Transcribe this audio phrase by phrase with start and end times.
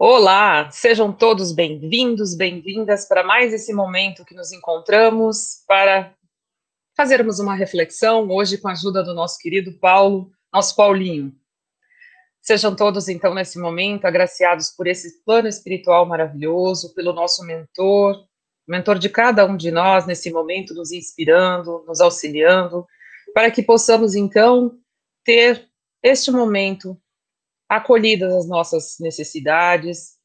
[0.00, 6.14] Olá, sejam todos bem-vindos, bem-vindas para mais esse momento que nos encontramos para
[6.96, 11.34] fazermos uma reflexão hoje com a ajuda do nosso querido Paulo, nosso Paulinho.
[12.40, 18.24] Sejam todos, então, nesse momento, agraciados por esse plano espiritual maravilhoso, pelo nosso mentor,
[18.68, 22.86] mentor de cada um de nós nesse momento, nos inspirando, nos auxiliando,
[23.34, 24.78] para que possamos, então,
[25.24, 25.68] ter
[26.04, 26.96] este momento
[27.68, 30.16] acolhidas as nossas necessidades,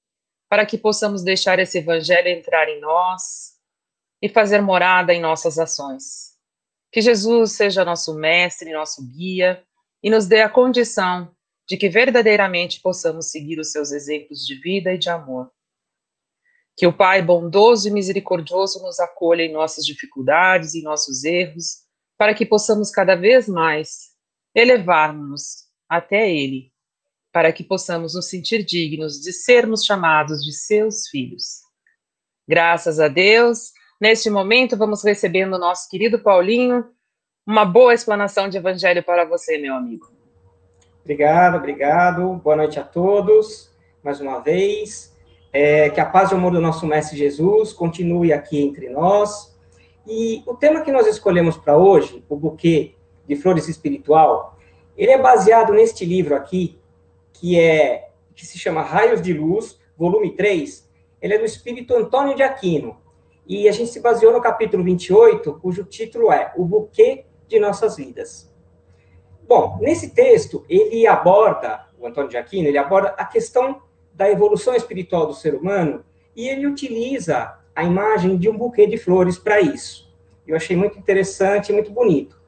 [0.50, 3.54] para que possamos deixar esse evangelho entrar em nós
[4.22, 6.34] e fazer morada em nossas ações.
[6.92, 9.64] Que Jesus seja nosso mestre, nosso guia
[10.02, 11.34] e nos dê a condição
[11.68, 15.52] de que verdadeiramente possamos seguir os seus exemplos de vida e de amor.
[16.76, 21.84] Que o Pai bondoso e misericordioso nos acolha em nossas dificuldades e nossos erros,
[22.18, 24.12] para que possamos cada vez mais
[24.56, 26.73] elevar-nos até Ele
[27.34, 31.64] para que possamos nos sentir dignos de sermos chamados de seus filhos.
[32.48, 36.86] Graças a Deus, neste momento vamos recebendo o nosso querido Paulinho.
[37.46, 40.12] Uma boa explanação de evangelho para você, meu amigo.
[41.02, 42.36] Obrigado, obrigado.
[42.36, 43.72] Boa noite a todos,
[44.04, 45.12] mais uma vez.
[45.52, 49.58] É, que a paz e o amor do nosso Mestre Jesus continue aqui entre nós.
[50.06, 52.96] E o tema que nós escolhemos para hoje, o buquê
[53.28, 54.58] de flores espiritual,
[54.96, 56.80] ele é baseado neste livro aqui,
[57.44, 60.90] que é que se chama Raios de Luz, volume 3,
[61.22, 62.96] ele é do espírito Antônio de Aquino.
[63.46, 67.98] E a gente se baseou no capítulo 28, cujo título é O Buquê de Nossas
[67.98, 68.50] Vidas.
[69.46, 73.82] Bom, nesse texto, ele aborda, o Antônio de Aquino, ele aborda a questão
[74.14, 78.96] da evolução espiritual do ser humano e ele utiliza a imagem de um buquê de
[78.96, 80.10] flores para isso.
[80.48, 82.42] Eu achei muito interessante muito bonito.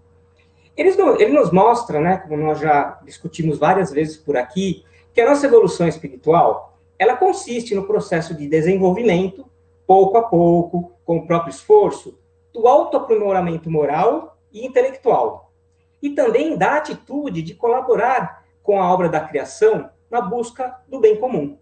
[0.75, 5.29] Eles, ele nos mostra, né, como nós já discutimos várias vezes por aqui, que a
[5.29, 9.45] nossa evolução espiritual, ela consiste no processo de desenvolvimento,
[9.87, 12.17] pouco a pouco, com o próprio esforço,
[12.53, 15.53] do autoaprimoramento moral e intelectual.
[16.01, 21.15] E também da atitude de colaborar com a obra da criação na busca do bem
[21.17, 21.57] comum.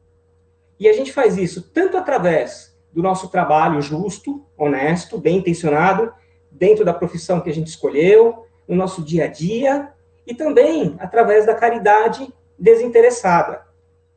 [0.79, 6.13] E a gente faz isso tanto através do nosso trabalho justo, honesto, bem intencionado,
[6.51, 9.89] dentro da profissão que a gente escolheu, no nosso dia a dia
[10.25, 13.65] e também através da caridade desinteressada,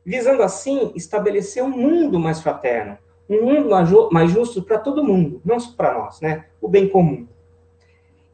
[0.05, 2.97] visando assim estabelecer um mundo mais fraterno,
[3.29, 3.69] um mundo
[4.11, 6.45] mais justo para todo mundo, não só para nós, né?
[6.61, 7.27] O bem comum.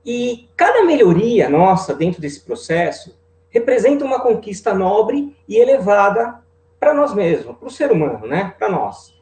[0.06, 3.18] E cada melhoria nossa dentro desse processo
[3.50, 6.42] representa uma conquista nobre e elevada
[6.80, 8.54] para nós mesmos, para o ser humano, né?
[8.58, 9.14] Para nós.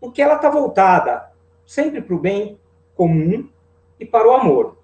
[0.00, 1.30] Porque ela está voltada
[1.66, 2.58] sempre para o bem
[2.94, 3.48] comum
[4.00, 4.76] e para o amor.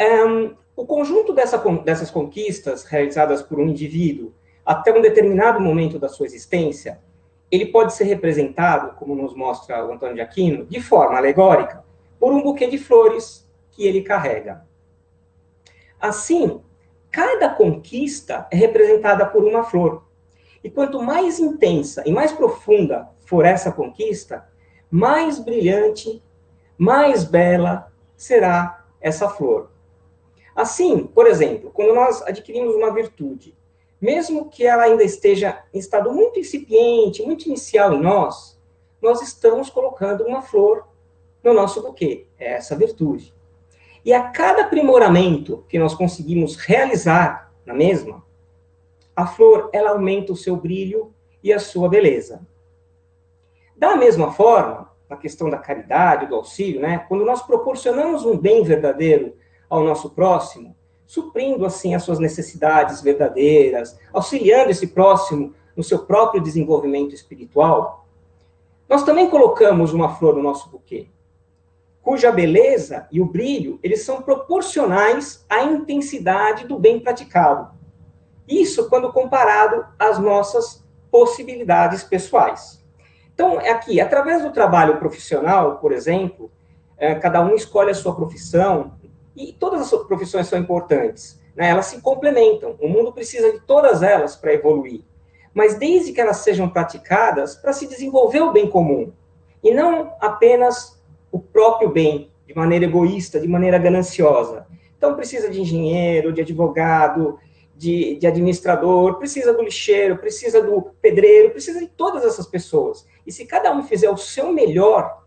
[0.00, 4.32] Um, o conjunto dessa, dessas conquistas realizadas por um indivíduo
[4.64, 7.00] até um determinado momento da sua existência,
[7.50, 11.84] ele pode ser representado, como nos mostra o Antônio de Aquino, de forma alegórica,
[12.18, 14.64] por um buquê de flores que ele carrega.
[16.00, 16.62] Assim,
[17.10, 20.04] cada conquista é representada por uma flor.
[20.64, 24.48] E quanto mais intensa e mais profunda for essa conquista,
[24.90, 26.22] mais brilhante,
[26.78, 29.70] mais bela será essa flor.
[30.60, 33.56] Assim, por exemplo, quando nós adquirimos uma virtude,
[33.98, 38.60] mesmo que ela ainda esteja em estado muito incipiente, muito inicial em nós,
[39.00, 40.86] nós estamos colocando uma flor
[41.42, 43.32] no nosso buquê, é essa virtude.
[44.04, 48.22] E a cada aprimoramento que nós conseguimos realizar na mesma,
[49.16, 51.10] a flor ela aumenta o seu brilho
[51.42, 52.46] e a sua beleza.
[53.74, 58.62] Da mesma forma, na questão da caridade, do auxílio, né, quando nós proporcionamos um bem
[58.62, 59.39] verdadeiro
[59.70, 60.76] ao nosso próximo,
[61.06, 68.06] suprindo assim as suas necessidades verdadeiras, auxiliando esse próximo no seu próprio desenvolvimento espiritual,
[68.88, 71.06] nós também colocamos uma flor no nosso buquê,
[72.02, 77.70] cuja beleza e o brilho, eles são proporcionais à intensidade do bem praticado.
[78.48, 82.84] Isso quando comparado às nossas possibilidades pessoais.
[83.32, 86.50] Então, aqui, através do trabalho profissional, por exemplo,
[86.98, 88.92] é, cada um escolhe a sua profissão,
[89.36, 91.68] e todas as profissões são importantes, né?
[91.68, 92.76] elas se complementam.
[92.80, 95.02] O mundo precisa de todas elas para evoluir.
[95.52, 99.12] Mas desde que elas sejam praticadas para se desenvolver o bem comum,
[99.62, 101.00] e não apenas
[101.30, 104.66] o próprio bem, de maneira egoísta, de maneira gananciosa.
[104.96, 107.38] Então, precisa de engenheiro, de advogado,
[107.76, 113.06] de, de, administrador, precisa do lixeiro, precisa do pedreiro, precisa de todas essas pessoas.
[113.26, 115.19] E se cada um fizer o seu melhor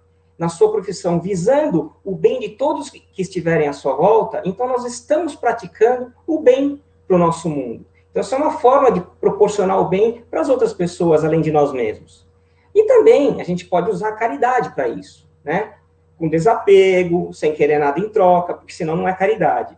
[0.43, 4.83] na sua profissão, visando o bem de todos que estiverem à sua volta, então nós
[4.83, 7.85] estamos praticando o bem para o nosso mundo.
[8.11, 11.49] Então, essa é uma forma de proporcionar o bem para as outras pessoas, além de
[11.49, 12.27] nós mesmos.
[12.75, 15.75] E também a gente pode usar a caridade para isso, né?
[16.17, 19.77] Com desapego, sem querer nada em troca, porque senão não é caridade.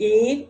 [0.00, 0.48] E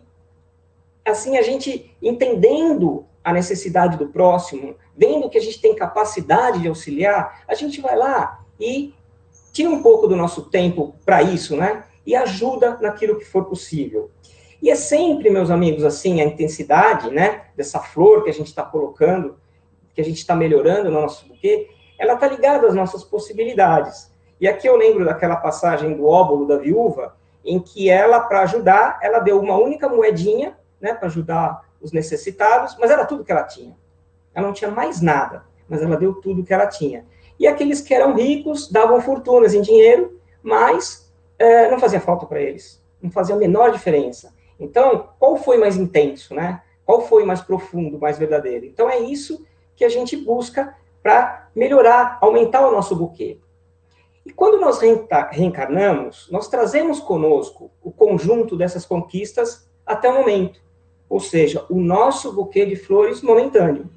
[1.03, 6.69] assim a gente entendendo a necessidade do próximo, vendo que a gente tem capacidade de
[6.69, 8.93] auxiliar, a gente vai lá e
[9.51, 11.83] tira um pouco do nosso tempo para isso, né?
[12.05, 14.09] E ajuda naquilo que for possível.
[14.61, 18.63] E é sempre, meus amigos, assim, a intensidade, né, dessa flor que a gente está
[18.63, 19.37] colocando,
[19.93, 24.11] que a gente está melhorando no nosso buquê, ela está ligada às nossas possibilidades.
[24.39, 28.99] E aqui eu lembro daquela passagem do óbolo da viúva, em que ela, para ajudar,
[29.01, 33.43] ela deu uma única moedinha, né, para ajudar os necessitados, mas era tudo que ela
[33.43, 33.75] tinha.
[34.33, 37.05] Ela não tinha mais nada, mas ela deu tudo que ela tinha.
[37.39, 42.41] E aqueles que eram ricos davam fortunas em dinheiro, mas é, não fazia falta para
[42.41, 44.33] eles, não fazia a menor diferença.
[44.59, 46.61] Então, qual foi mais intenso, né?
[46.85, 48.65] Qual foi mais profundo, mais verdadeiro?
[48.65, 49.45] Então, é isso
[49.75, 53.39] que a gente busca para melhorar, aumentar o nosso buquê.
[54.25, 54.79] E quando nós
[55.31, 60.61] reencarnamos, nós trazemos conosco o conjunto dessas conquistas até o momento,
[61.07, 63.89] ou seja, o nosso buquê de flores momentâneo.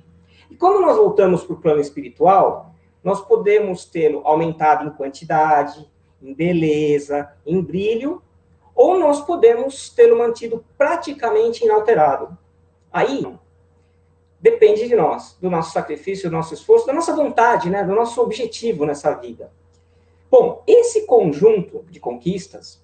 [0.50, 2.71] E quando nós voltamos para o plano espiritual,
[3.02, 5.90] nós podemos tê-lo aumentado em quantidade,
[6.22, 8.22] em beleza, em brilho,
[8.74, 12.36] ou nós podemos tê-lo mantido praticamente inalterado.
[12.92, 13.26] Aí
[14.40, 18.20] depende de nós, do nosso sacrifício, do nosso esforço, da nossa vontade, né, do nosso
[18.20, 19.52] objetivo nessa vida.
[20.30, 22.82] Bom, esse conjunto de conquistas,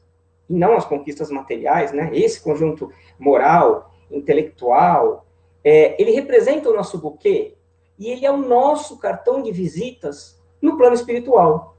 [0.49, 5.27] e não as conquistas materiais, né, esse conjunto moral, intelectual,
[5.65, 7.55] é, ele representa o nosso buquê
[7.99, 11.77] e ele é o nosso cartão de visitas no plano espiritual.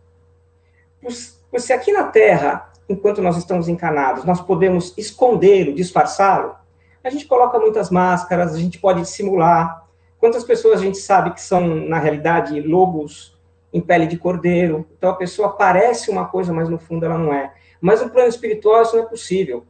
[1.58, 6.56] Se aqui na Terra enquanto nós estamos encanados, nós podemos escondê-lo, disfarçá-lo.
[7.04, 9.88] A gente coloca muitas máscaras, a gente pode dissimular.
[10.20, 13.38] Quantas pessoas a gente sabe que são, na realidade, lobos
[13.72, 14.86] em pele de cordeiro?
[14.98, 17.54] Então a pessoa parece uma coisa, mas no fundo ela não é.
[17.80, 19.64] Mas no plano espiritual isso não é possível.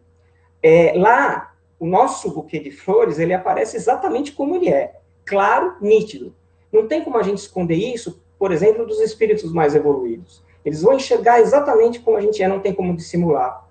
[0.64, 4.96] É, lá, o nosso buquê de flores, ele aparece exatamente como ele é.
[5.26, 6.34] Claro, nítido.
[6.72, 10.44] Não tem como a gente esconder isso, por exemplo, dos espíritos mais evoluídos.
[10.64, 13.68] Eles vão enxergar exatamente como a gente é, não tem como dissimular.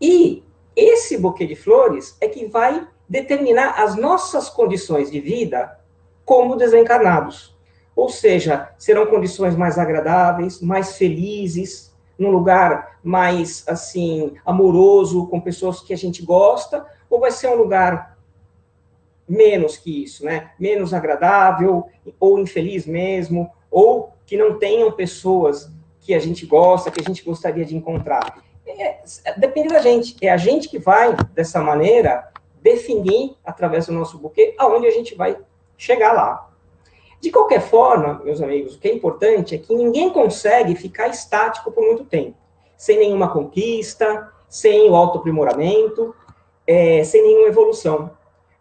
[0.00, 0.42] E
[0.74, 5.78] esse buquê de flores é que vai determinar as nossas condições de vida
[6.24, 7.56] como desencarnados.
[7.94, 15.80] Ou seja, serão condições mais agradáveis, mais felizes, num lugar mais assim amoroso, com pessoas
[15.80, 18.15] que a gente gosta, ou vai ser um lugar
[19.28, 20.50] menos que isso, né?
[20.58, 21.86] Menos agradável
[22.18, 25.70] ou infeliz mesmo, ou que não tenham pessoas
[26.00, 28.42] que a gente gosta, que a gente gostaria de encontrar.
[28.66, 29.00] É,
[29.36, 30.16] depende da gente.
[30.20, 35.14] É a gente que vai, dessa maneira, definir, através do nosso buquê, aonde a gente
[35.14, 35.36] vai
[35.76, 36.50] chegar lá.
[37.20, 41.72] De qualquer forma, meus amigos, o que é importante é que ninguém consegue ficar estático
[41.72, 42.36] por muito tempo,
[42.76, 46.14] sem nenhuma conquista, sem o autoaprimoramento,
[46.66, 48.10] é, sem nenhuma evolução.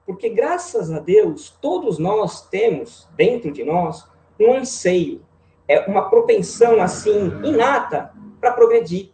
[0.06, 4.08] Porque, graças a Deus, todos nós temos, dentro de nós,
[4.40, 5.22] um anseio,
[5.68, 9.10] é uma propensão assim inata para progredir,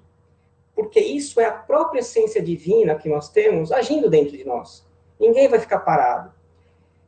[0.76, 4.86] porque isso é a própria essência divina que nós temos agindo dentro de nós.
[5.20, 6.34] Ninguém vai ficar parado.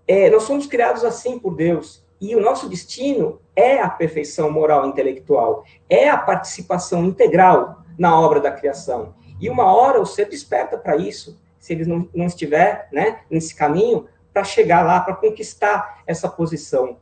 [0.08, 4.86] É, nós somos criados assim por Deus e o nosso destino é a perfeição moral
[4.86, 9.14] e intelectual, é a participação integral na obra da criação.
[9.42, 13.56] E uma hora o ser desperta para isso, se ele não, não estiver né, nesse
[13.56, 16.98] caminho, para chegar lá, para conquistar essa posição.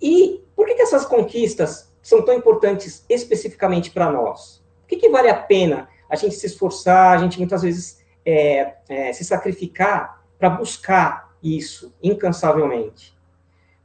[0.00, 4.62] E por que, que essas conquistas são tão importantes especificamente para nós?
[4.82, 8.74] Por que, que vale a pena a gente se esforçar, a gente muitas vezes é,
[8.88, 13.18] é, se sacrificar para buscar isso incansavelmente?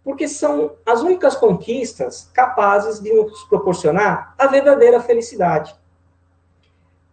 [0.03, 5.75] Porque são as únicas conquistas capazes de nos proporcionar a verdadeira felicidade.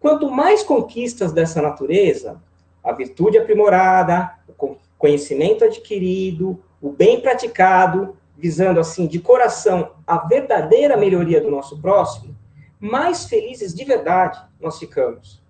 [0.02, 2.42] Quanto mais conquistas dessa natureza,
[2.82, 10.96] a virtude aprimorada, o conhecimento adquirido, o bem praticado, visando assim de coração a verdadeira
[10.96, 12.36] melhoria do nosso próximo,
[12.80, 15.40] mais felizes de verdade nós ficamos.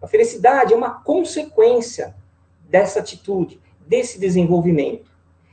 [0.00, 2.14] A felicidade é uma consequência
[2.68, 5.10] dessa atitude, desse desenvolvimento.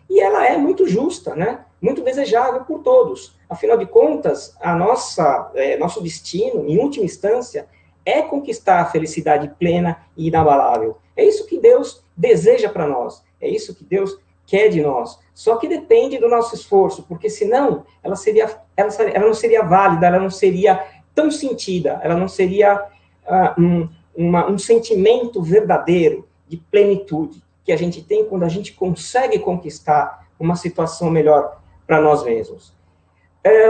[0.07, 1.65] E ela é muito justa, né?
[1.81, 3.36] Muito desejável por todos.
[3.50, 7.67] Afinal de contas, a nossa, é, nosso destino, em última instância,
[8.05, 10.98] é conquistar a felicidade plena e inabalável.
[11.15, 13.24] É isso que Deus deseja para nós.
[13.39, 15.19] É isso que Deus quer de nós.
[15.33, 20.07] Só que depende do nosso esforço, porque senão ela seria, ela, ela não seria válida,
[20.07, 26.57] ela não seria tão sentida, ela não seria uh, um, uma, um sentimento verdadeiro de
[26.57, 32.24] plenitude que a gente tem quando a gente consegue conquistar uma situação melhor para nós
[32.24, 32.74] mesmos.
[33.43, 33.67] É,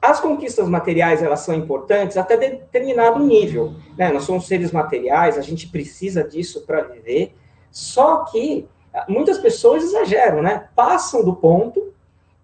[0.00, 4.12] as conquistas materiais, elas são importantes até determinado nível, né?
[4.12, 7.34] Nós somos seres materiais, a gente precisa disso para viver,
[7.70, 8.68] só que
[9.08, 10.68] muitas pessoas exageram, né?
[10.76, 11.92] Passam do ponto,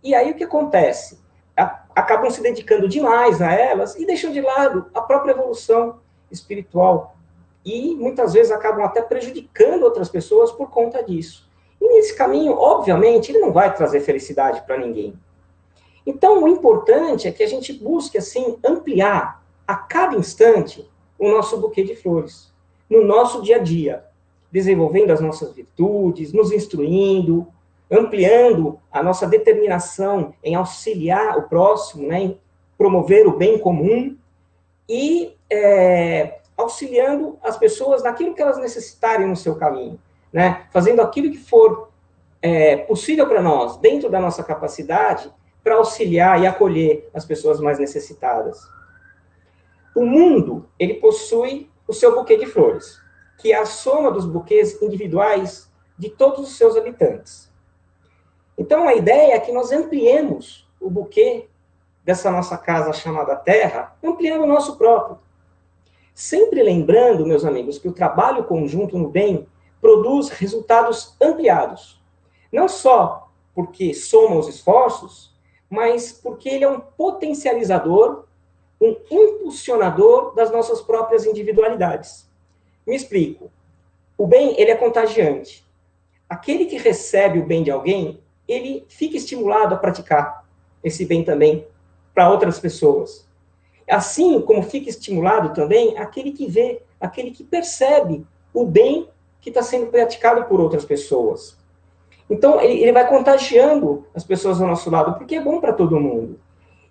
[0.02, 1.22] e aí o que acontece?
[1.94, 7.16] Acabam se dedicando demais a elas e deixam de lado a própria evolução espiritual.
[7.64, 11.48] E muitas vezes acabam até prejudicando outras pessoas por conta disso.
[11.80, 15.16] E nesse caminho, obviamente, ele não vai trazer felicidade para ninguém.
[16.06, 21.56] Então, o importante é que a gente busque, assim, ampliar a cada instante o nosso
[21.58, 22.52] buquê de flores,
[22.88, 24.04] no nosso dia a dia,
[24.52, 27.46] desenvolvendo as nossas virtudes, nos instruindo,
[27.90, 32.40] ampliando a nossa determinação em auxiliar o próximo, né, em
[32.76, 34.16] promover o bem comum
[34.88, 39.98] e é, auxiliando as pessoas naquilo que elas necessitarem no seu caminho,
[40.32, 41.88] né, fazendo aquilo que for
[42.42, 45.32] é, possível para nós, dentro da nossa capacidade,
[45.64, 48.60] para auxiliar e acolher as pessoas mais necessitadas.
[49.96, 53.00] O mundo, ele possui o seu buquê de flores,
[53.38, 57.50] que é a soma dos buquês individuais de todos os seus habitantes.
[58.58, 61.48] Então, a ideia é que nós ampliemos o buquê
[62.04, 65.18] dessa nossa casa chamada Terra, ampliando o nosso próprio.
[66.14, 69.48] Sempre lembrando, meus amigos, que o trabalho conjunto no bem
[69.80, 72.00] produz resultados ampliados.
[72.52, 75.33] Não só porque soma os esforços,
[75.74, 78.24] mas porque ele é um potencializador,
[78.80, 82.30] um impulsionador das nossas próprias individualidades.
[82.86, 83.50] Me explico.
[84.16, 85.64] O bem, ele é contagiante.
[86.28, 90.46] Aquele que recebe o bem de alguém, ele fica estimulado a praticar
[90.82, 91.66] esse bem também
[92.14, 93.26] para outras pessoas.
[93.90, 99.08] Assim como fica estimulado também aquele que vê, aquele que percebe o bem
[99.40, 101.58] que está sendo praticado por outras pessoas.
[102.28, 106.00] Então, ele, ele vai contagiando as pessoas ao nosso lado, porque é bom para todo
[106.00, 106.38] mundo.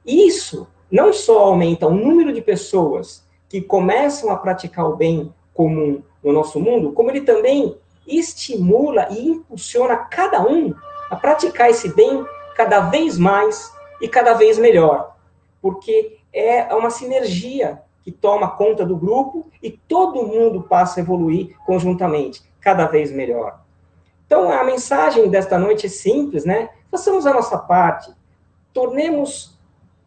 [0.06, 6.04] Isso não só aumenta o número de pessoas que começam a praticar o bem comum
[6.24, 7.76] no nosso mundo, como ele também
[8.08, 10.74] estimula e impulsiona cada um
[11.10, 12.26] a praticar esse bem
[12.56, 13.72] cada vez mais
[14.02, 15.16] e cada vez melhor.
[15.62, 21.56] Porque é uma sinergia que toma conta do grupo e todo mundo passa a evoluir
[21.66, 23.63] conjuntamente, cada vez melhor.
[24.34, 26.72] Então, a mensagem desta noite é simples, né?
[26.90, 28.12] Façamos a nossa parte,
[28.74, 29.60] tornemos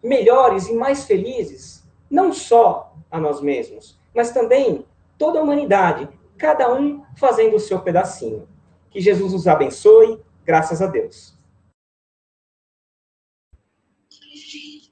[0.02, 4.84] melhores e mais felizes, não só a nós mesmos, mas também
[5.16, 8.48] toda a humanidade, cada um fazendo o seu pedacinho.
[8.90, 11.38] Que Jesus os abençoe, graças a Deus.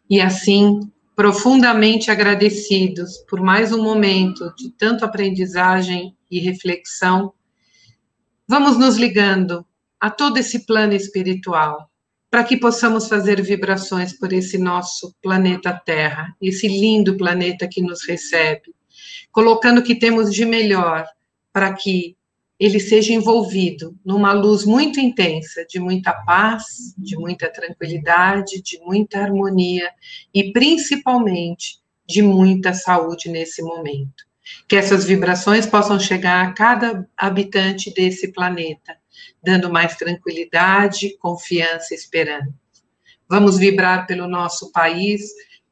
[0.08, 7.34] E assim, profundamente agradecidos por mais um momento de tanto aprendizagem e reflexão,
[8.46, 9.66] Vamos nos ligando
[9.98, 11.90] a todo esse plano espiritual,
[12.30, 18.04] para que possamos fazer vibrações por esse nosso planeta Terra, esse lindo planeta que nos
[18.06, 18.74] recebe,
[19.32, 21.06] colocando o que temos de melhor
[21.54, 22.18] para que
[22.60, 29.20] ele seja envolvido numa luz muito intensa, de muita paz, de muita tranquilidade, de muita
[29.20, 29.90] harmonia
[30.34, 34.24] e principalmente de muita saúde nesse momento
[34.68, 38.96] que essas vibrações possam chegar a cada habitante desse planeta,
[39.42, 42.52] dando mais tranquilidade, confiança e esperança.
[43.28, 45.22] Vamos vibrar pelo nosso país,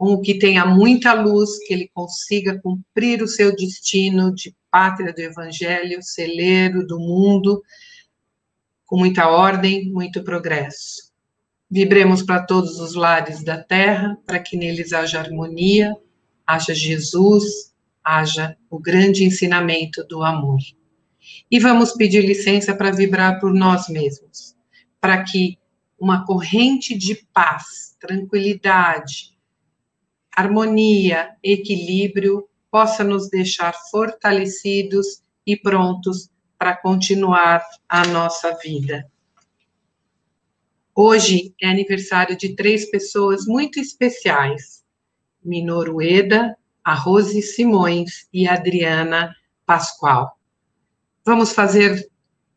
[0.00, 5.20] um que tenha muita luz, que ele consiga cumprir o seu destino de pátria do
[5.20, 7.62] evangelho, celeiro do mundo,
[8.86, 11.12] com muita ordem, muito progresso.
[11.70, 15.94] Vibremos para todos os lares da terra, para que neles haja harmonia,
[16.46, 17.71] haja Jesus,
[18.04, 20.58] haja o grande ensinamento do amor.
[21.50, 24.56] E vamos pedir licença para vibrar por nós mesmos,
[25.00, 25.58] para que
[25.98, 29.36] uma corrente de paz, tranquilidade,
[30.34, 39.06] harmonia, equilíbrio possa nos deixar fortalecidos e prontos para continuar a nossa vida.
[40.94, 44.84] Hoje é aniversário de três pessoas muito especiais:
[45.42, 49.34] Minoru Eda, a Rose Simões e a Adriana
[49.66, 50.36] Pascoal.
[51.24, 52.08] Vamos fazer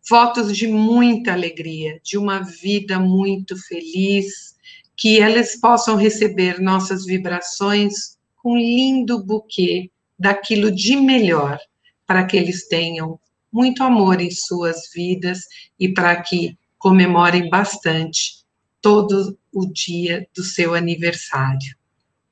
[0.08, 4.56] fotos de muita alegria, de uma vida muito feliz,
[4.96, 11.60] que elas possam receber nossas vibrações com um lindo buquê daquilo de melhor,
[12.06, 13.20] para que eles tenham
[13.52, 15.40] muito amor em suas vidas
[15.80, 18.46] e para que comemorem bastante
[18.82, 21.76] todo o dia do seu aniversário.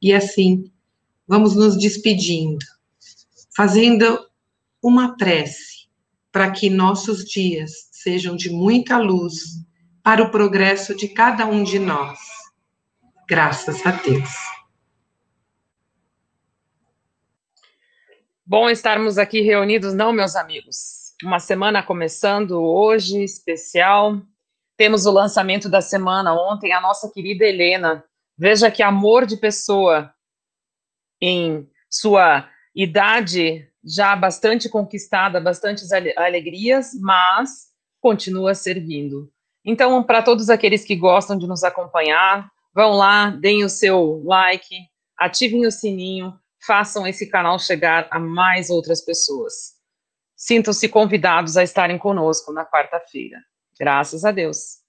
[0.02, 0.72] E assim,
[1.27, 2.65] vamos nos despedindo,
[3.56, 4.20] fazendo
[4.82, 5.88] uma prece
[6.32, 9.63] para que nossos dias sejam de muita luz,
[10.03, 12.20] para o progresso de cada um de nós.
[13.27, 14.30] Graças a Deus.
[18.46, 21.13] Bom estarmos aqui reunidos, não, meus amigos?
[21.24, 24.22] Uma semana começando hoje, especial.
[24.75, 28.03] Temos o lançamento da semana ontem, a nossa querida Helena.
[28.38, 30.13] Veja que amor de pessoa
[31.25, 37.68] em sua idade já bastante conquistada, bastantes alegrias, mas
[38.01, 39.32] continua servindo.
[39.63, 44.75] Então, para todos aqueles que gostam de nos acompanhar, vão lá, deem o seu like,
[45.18, 46.34] ativem o sininho,
[46.65, 49.75] façam esse canal chegar a mais outras pessoas.
[50.36, 53.38] Sintam-se convidados a estarem conosco na quarta-feira.
[53.80, 54.83] Graças a Deus.